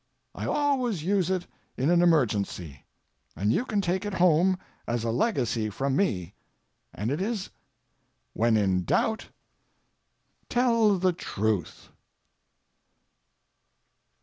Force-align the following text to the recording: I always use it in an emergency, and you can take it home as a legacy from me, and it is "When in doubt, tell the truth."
I 0.33 0.47
always 0.47 1.03
use 1.03 1.29
it 1.29 1.45
in 1.77 1.91
an 1.91 2.01
emergency, 2.01 2.85
and 3.35 3.53
you 3.53 3.65
can 3.65 3.81
take 3.81 4.03
it 4.03 4.15
home 4.15 4.57
as 4.87 5.03
a 5.03 5.11
legacy 5.11 5.69
from 5.69 5.95
me, 5.95 6.33
and 6.91 7.11
it 7.11 7.21
is 7.21 7.51
"When 8.33 8.57
in 8.57 8.83
doubt, 8.83 9.27
tell 10.49 10.97
the 10.97 11.13
truth." 11.13 11.89